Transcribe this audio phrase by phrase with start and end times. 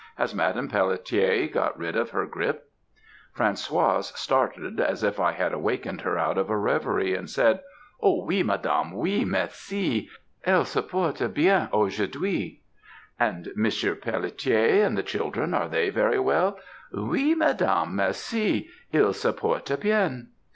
[0.17, 2.63] Has Madame Pelletier got rid of her grippe?'
[3.37, 7.59] "Françoise started as if I had awakened her out of a reverie, and said,
[8.01, 8.25] 'Oh!
[8.25, 10.09] oui, Madame; oui, mercé;
[10.43, 12.61] elle se porte bien aujourd'hui.'
[13.19, 16.57] "'And Monsieur Pelletier and the children, are they well?'
[16.91, 20.29] "'Oui, Madame, merci; ils se portent bien.'